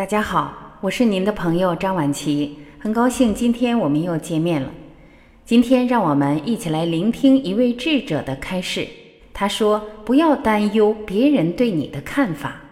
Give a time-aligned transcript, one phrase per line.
[0.00, 4.70] 大家好，我是您的朋友张晚琪，很高兴今天我们又见面了。
[5.44, 8.88] 今天让我们一起来聆听一位智者的开示。
[9.34, 12.62] 他说：“不要担忧别人对你的看法。”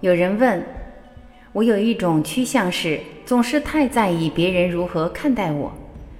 [0.00, 0.64] 有人问。
[1.52, 5.70] 我有一种趋向是总是太在意别人如何看待我，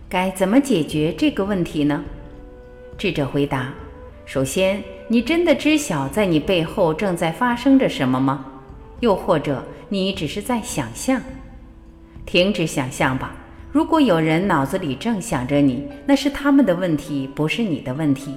[0.06, 2.04] 该怎么解决这个问题呢？
[2.98, 3.72] 智者回答：
[4.26, 8.44] 首先，你真的知晓在你背后正在发生着什么吗？
[9.00, 11.22] 又或者你只是在想象？
[12.26, 13.34] 停止想象吧。
[13.72, 18.34] 如果有人脑子里正想着你，那是他们的问题，不是你的问题。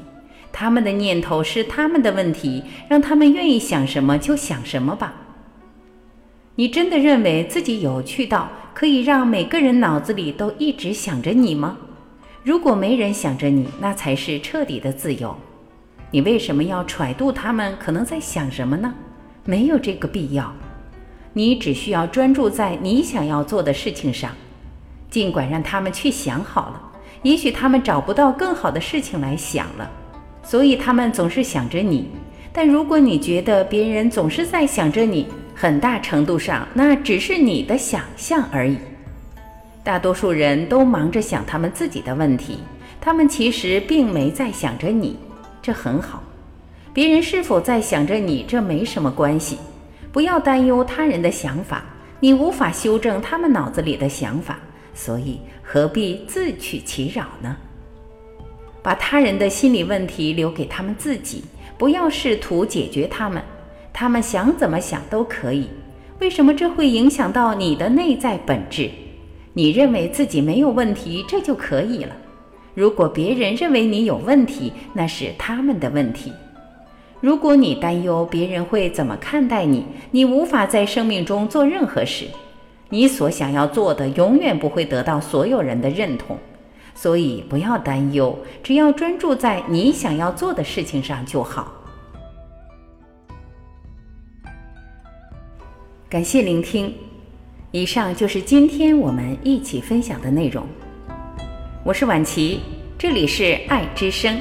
[0.53, 5.13] 他们的念头是他们的问题，让他们愿意想什么就想什么吧。
[6.57, 11.77] 你真的认为自己有趣到可以让每个人脑子里都一直想着你吗？
[12.43, 15.35] 如果没人想着你，那才是彻底的自由。
[16.11, 18.93] 你为什么要揣度他们可能在想什么呢？
[19.43, 20.53] 没有这个必要。
[21.33, 24.31] 你只需要专注在你想要做的事情上，
[25.09, 26.81] 尽管让他们去想好了，
[27.23, 29.91] 也许他们找不到更好的事情来想了，
[30.41, 32.07] 所以他们总是想着你。
[32.53, 38.77] 但如果你觉得别人总是在想着你，很大程度上，那只是你的想象而已。
[39.83, 42.59] 大多数人都忙着想他们自己的问题，
[42.99, 45.17] 他们其实并没在想着你，
[45.61, 46.21] 这很好。
[46.93, 49.57] 别人是否在想着你，这没什么关系。
[50.11, 51.83] 不要担忧他人的想法，
[52.19, 54.59] 你无法修正他们脑子里的想法，
[54.93, 57.55] 所以何必自取其扰呢？
[58.81, 61.43] 把他人的心理问题留给他们自己，
[61.77, 63.41] 不要试图解决他们。
[63.97, 65.69] 他们想怎么想都可以，
[66.19, 68.91] 为什么这会影响到你的内在本质？
[69.53, 72.13] 你认为自己没有问题，这就可以了。
[72.73, 76.33] 如果别人认为你有问题，那是他们的问题。
[77.21, 82.25] 如果你担忧别人会怎么看待你，你无法在生命中做任何事。
[82.89, 86.37] 你所想要做的永远不会得到所有人的认同，
[86.93, 91.71] 所以不要担忧，只要专注在你想要做的事情上就好。
[96.15, 96.93] 感谢聆听，
[97.71, 100.65] 以上就是今天我们一起分享的内容。
[101.83, 102.61] 我是婉琪，
[102.97, 104.39] 这里是爱之声。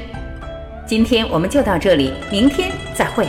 [0.86, 3.26] 今天我们就到这里，明天再会。